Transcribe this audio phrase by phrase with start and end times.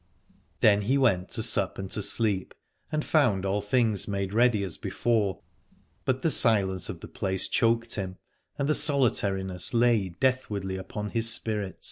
[0.61, 2.55] Then he went to sup and to sleep,
[2.91, 5.43] and found all things made ready as before,
[6.05, 8.17] but the silence of the place choked him
[8.57, 11.77] and the solitariness lay deathwardly upon his spirit.